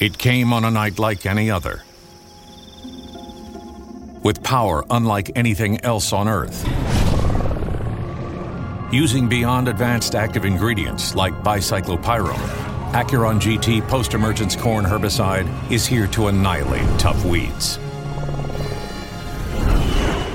It 0.00 0.16
came 0.16 0.54
on 0.54 0.64
a 0.64 0.70
night 0.70 0.98
like 0.98 1.26
any 1.26 1.50
other. 1.50 1.82
With 4.22 4.42
power 4.42 4.82
unlike 4.88 5.30
anything 5.36 5.78
else 5.82 6.14
on 6.14 6.26
Earth. 6.26 6.66
Using 8.90 9.28
beyond 9.28 9.68
advanced 9.68 10.14
active 10.14 10.46
ingredients 10.46 11.14
like 11.14 11.34
bicyclopyrrole, 11.42 12.32
Acuron 12.92 13.38
GT 13.38 13.86
post 13.88 14.14
emergence 14.14 14.56
corn 14.56 14.86
herbicide 14.86 15.46
is 15.70 15.86
here 15.86 16.06
to 16.06 16.28
annihilate 16.28 16.98
tough 16.98 17.22
weeds. 17.26 17.76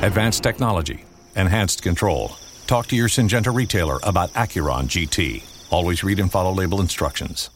Advanced 0.03 0.43
technology, 0.43 1.05
enhanced 1.35 1.81
control. 1.81 2.35
Talk 2.67 2.85
to 2.87 2.95
your 2.95 3.07
Syngenta 3.07 3.51
retailer 3.51 3.97
about 4.03 4.31
Acuron 4.33 4.83
GT. 4.83 5.43
Always 5.71 6.03
read 6.03 6.19
and 6.19 6.31
follow 6.31 6.53
label 6.53 6.81
instructions. 6.81 7.49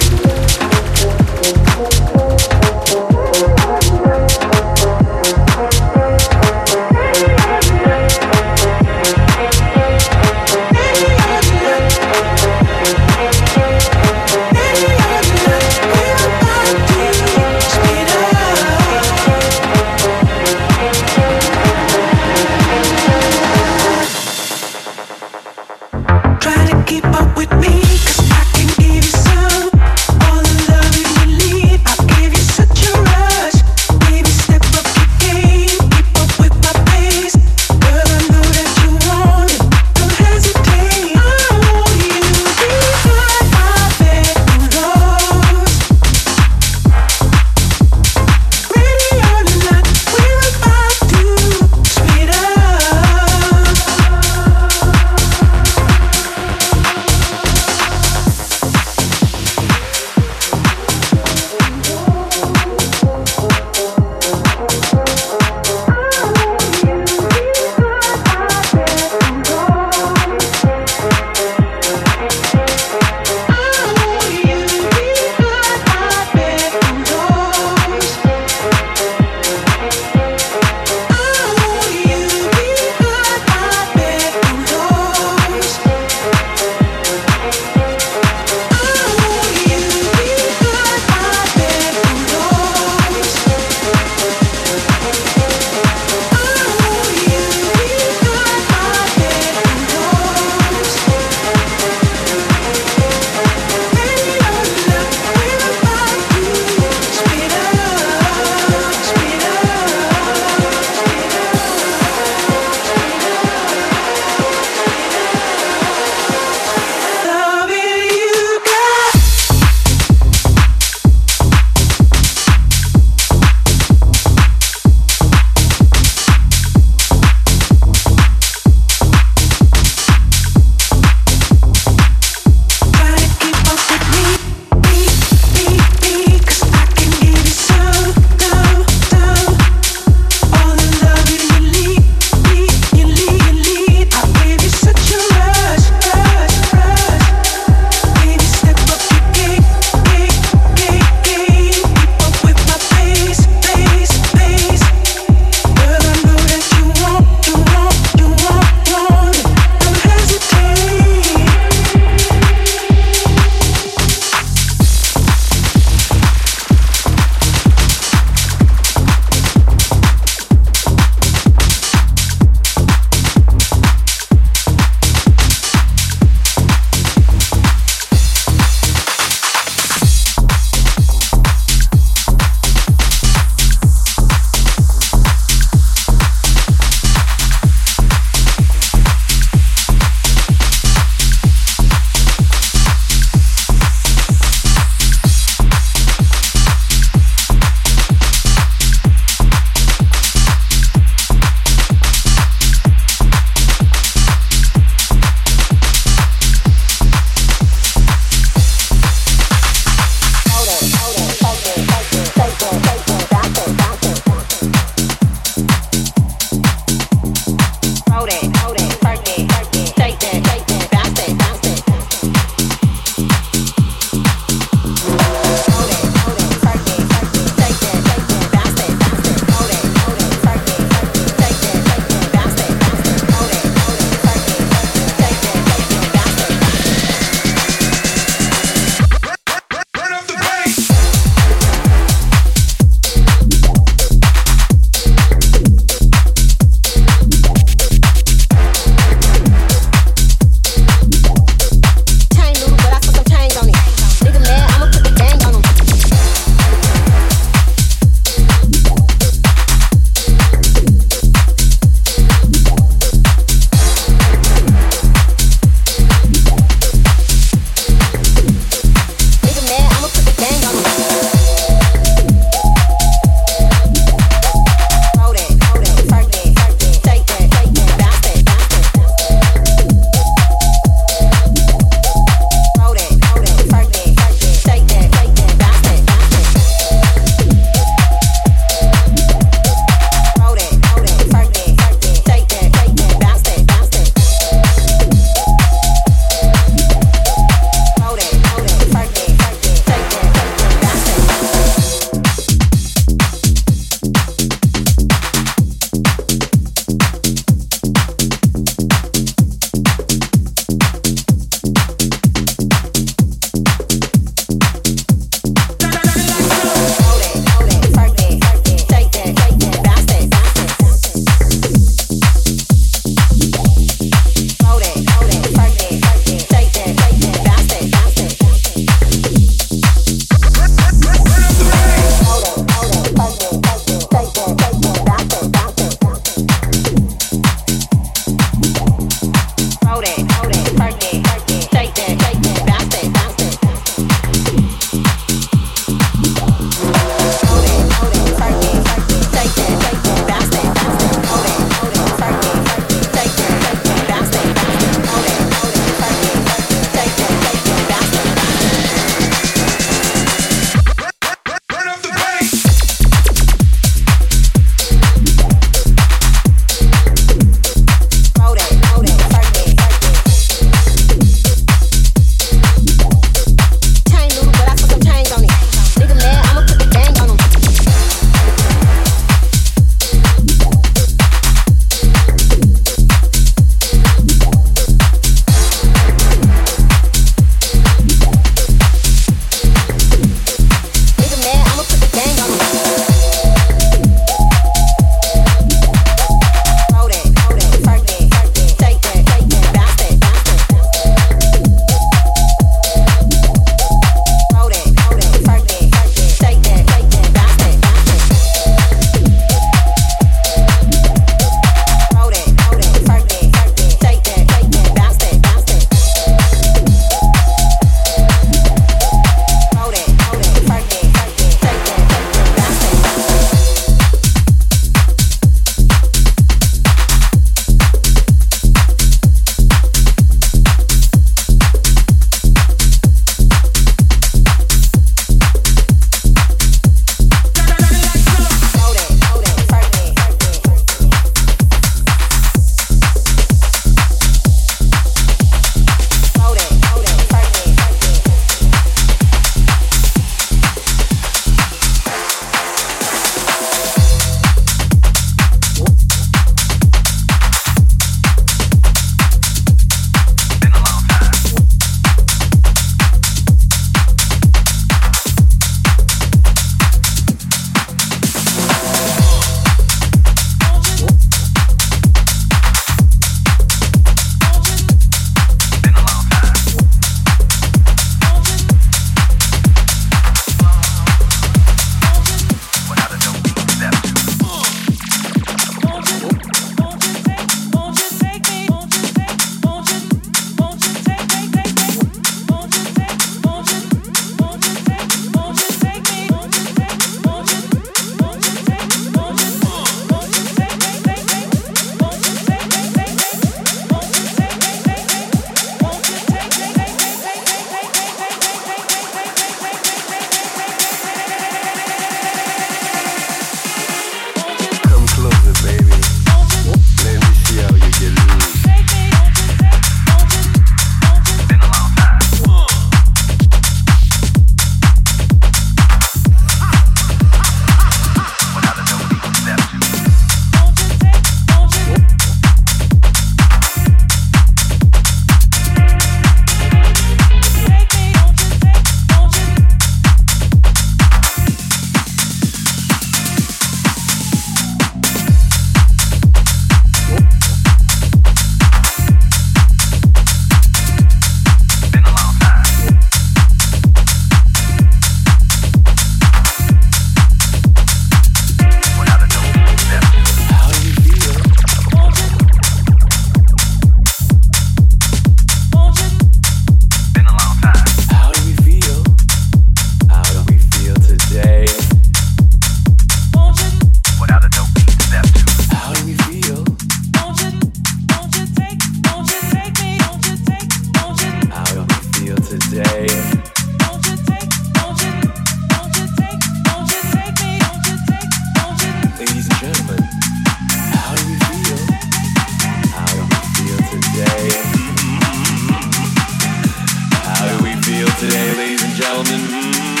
Calvin. 599.11 600.00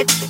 it. 0.00 0.29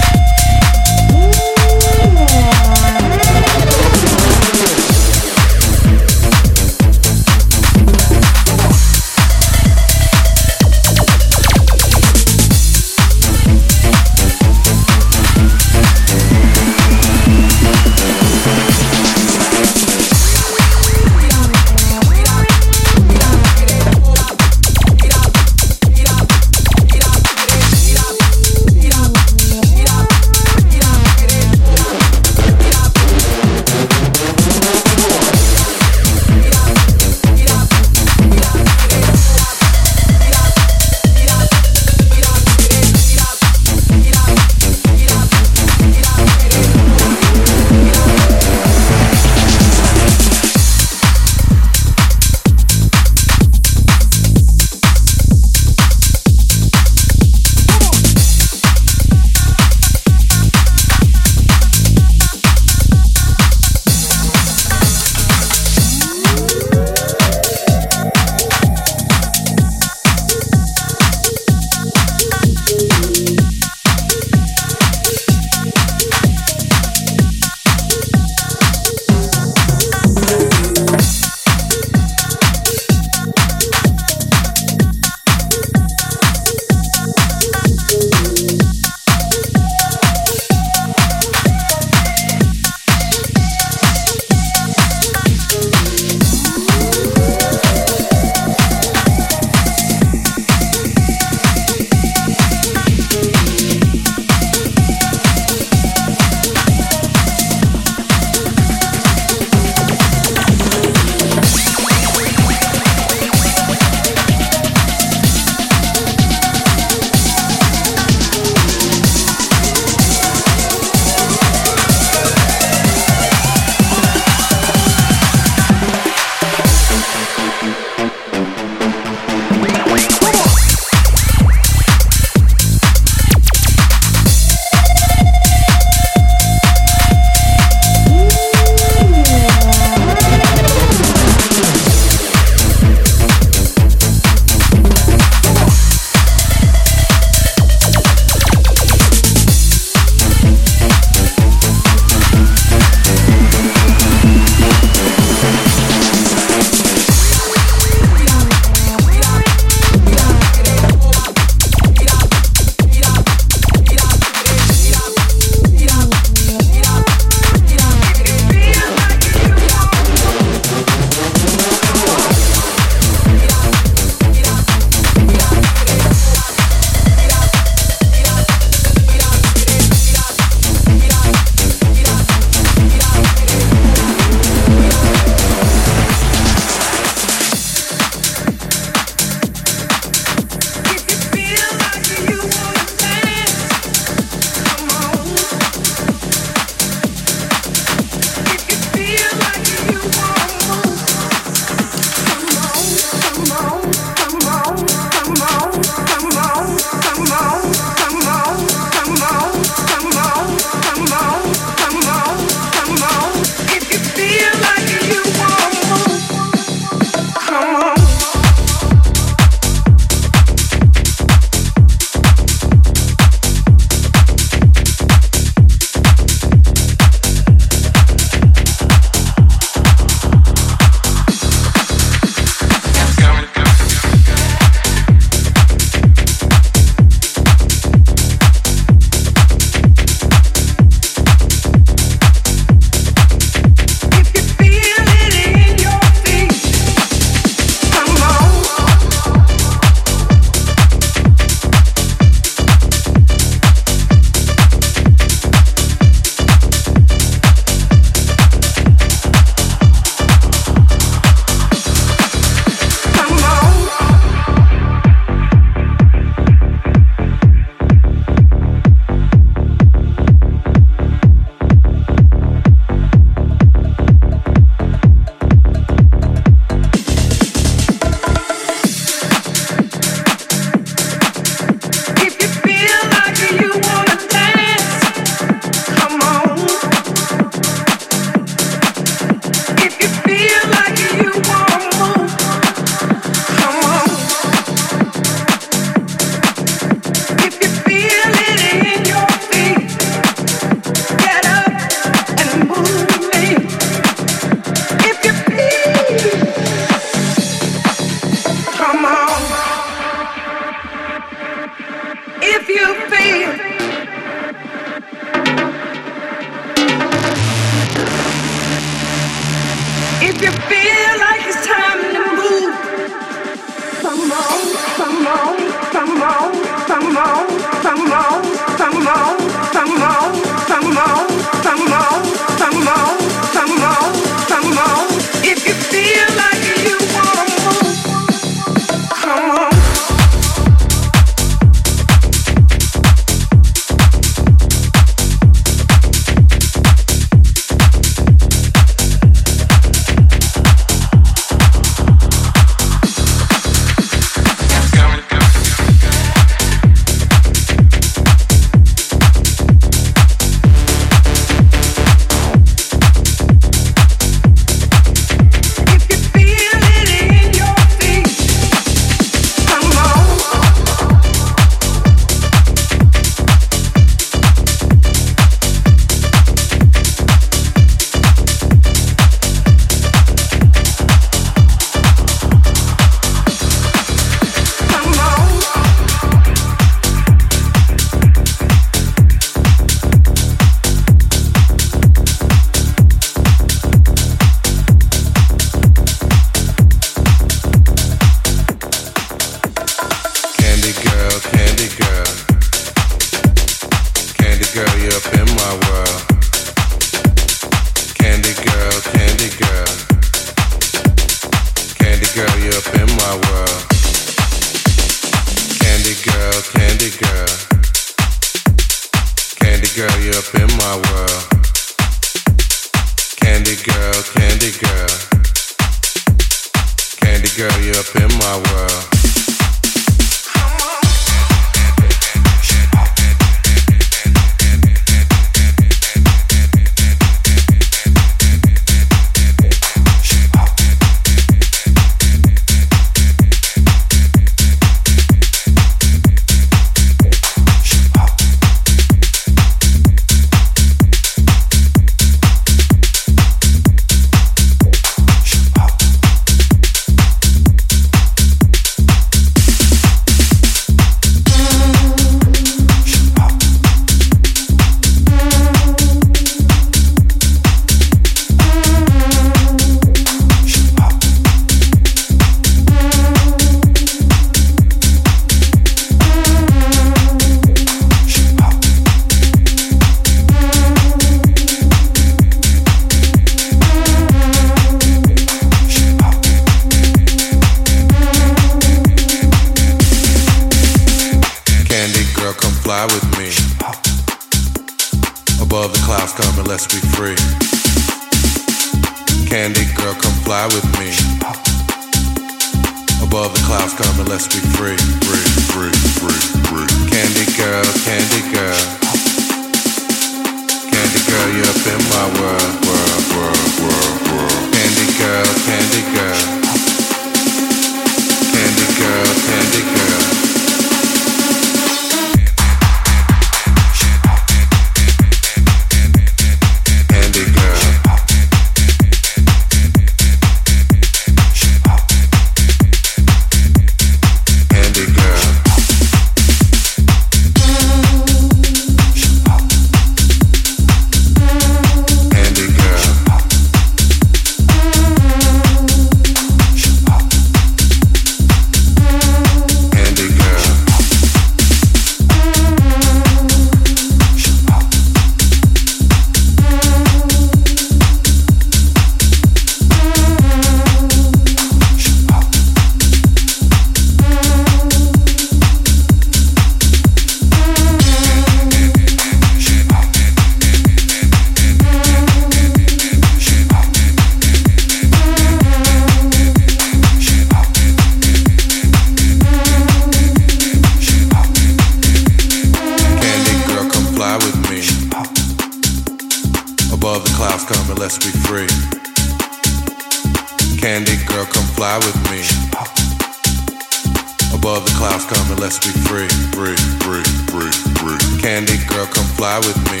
Above 594.64 594.86
the 594.86 594.96
clouds 594.96 595.26
come 595.26 595.50
and 595.52 595.60
let's 595.60 595.76
be 595.76 595.92
free, 596.08 596.24
free, 596.56 596.72
free, 597.04 597.20
free, 597.52 597.68
free. 598.00 598.40
Candy 598.40 598.80
girl, 598.88 599.04
come 599.04 599.28
fly 599.36 599.58
with 599.58 599.76
me. 599.92 600.00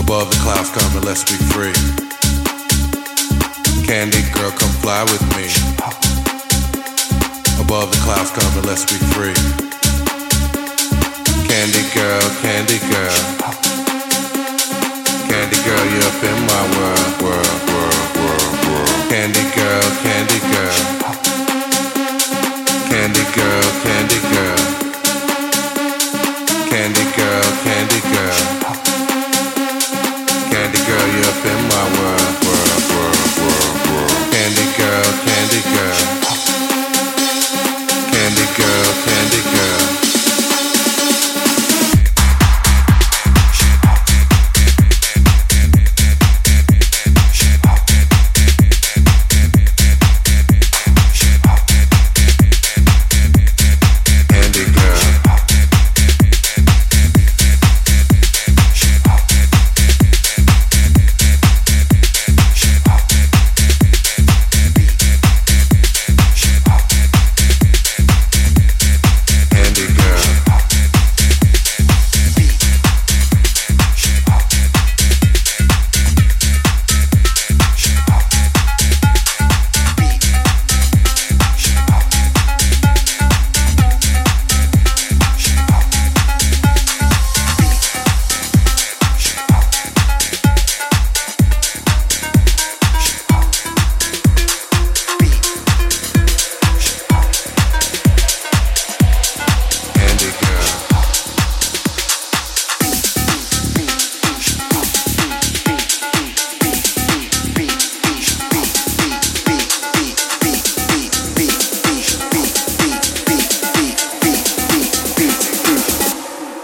Above 0.00 0.32
the 0.32 0.40
clouds 0.40 0.72
come 0.72 0.96
and 0.96 1.04
let's 1.04 1.28
be 1.28 1.36
free. 1.52 1.76
Candy 3.84 4.24
girl, 4.32 4.48
come 4.56 4.72
fly 4.80 5.04
with 5.12 5.20
me. 5.36 5.44
Above 7.60 7.92
the 7.92 8.00
clouds 8.00 8.32
come 8.32 8.48
and 8.56 8.64
let's 8.64 8.88
be 8.88 8.96
free. 9.12 9.36
Candy 11.52 11.84
girl, 11.92 12.24
candy 12.40 12.80
girl. 12.88 13.18
Candy 15.28 15.58
girl, 15.68 15.84
you're 15.92 16.08
up 16.08 16.20
in 16.24 16.38
my 16.48 16.64
world, 16.80 17.12
world, 17.20 17.60
world, 17.68 18.08
world, 18.16 18.56
world. 18.72 18.88
Candy 19.12 19.44
girl, 19.52 19.84
candy 20.00 20.40
girl 20.48 20.97
stop, 23.14 24.10
stop, 24.10 24.87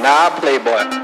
stop, 0.04 0.42
stop. 0.42 1.03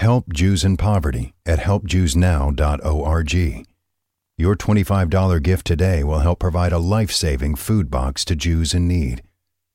Help 0.00 0.32
Jews 0.32 0.64
in 0.64 0.78
Poverty 0.78 1.34
at 1.44 1.58
helpjewsnow.org. 1.58 3.66
Your 4.38 4.56
$25 4.56 5.42
gift 5.42 5.66
today 5.66 6.02
will 6.02 6.20
help 6.20 6.38
provide 6.38 6.72
a 6.72 6.78
life 6.78 7.12
saving 7.12 7.56
food 7.56 7.90
box 7.90 8.24
to 8.24 8.34
Jews 8.34 8.72
in 8.72 8.88
need. 8.88 9.20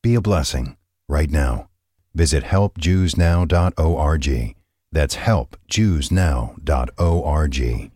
Be 0.02 0.16
a 0.16 0.22
blessing 0.22 0.78
right 1.08 1.30
now. 1.30 1.70
Visit 2.16 2.46
helpjewsnow.org. 2.46 4.56
That's 4.92 5.16
helpjewsnow.org. 5.18 7.92